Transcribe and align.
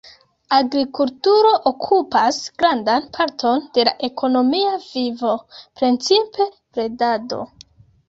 Agrikulturo 0.55 1.51
okupas 1.71 2.39
grandan 2.65 3.07
parton 3.19 3.63
de 3.77 3.87
la 3.91 3.95
ekonomia 4.11 4.75
vivo, 4.89 5.39
precipe 5.61 6.53
bredado. 6.59 7.45